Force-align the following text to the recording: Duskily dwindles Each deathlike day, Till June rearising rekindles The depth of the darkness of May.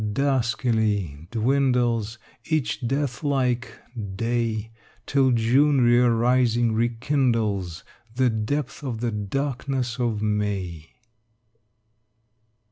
Duskily 0.13 1.27
dwindles 1.29 2.17
Each 2.45 2.79
deathlike 2.81 3.67
day, 4.15 4.71
Till 5.05 5.29
June 5.29 5.79
rearising 5.81 6.73
rekindles 6.73 7.83
The 8.15 8.31
depth 8.31 8.81
of 8.83 9.01
the 9.01 9.11
darkness 9.11 9.99
of 9.99 10.23
May. 10.23 10.89